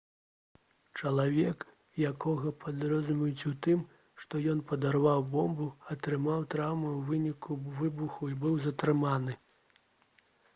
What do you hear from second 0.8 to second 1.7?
чалавек